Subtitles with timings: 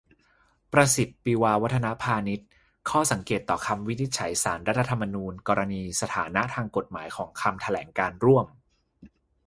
[0.73, 2.39] ประสิทธิ์ ปิวาวัฒนพานิช:
[2.89, 8.45] ข้อสังเกตต่อคำวินิจฉัยศาลรัฐธรรมนูญ กรณีสถานะทางกฎหมายของคำแถลงการณ์ร่วม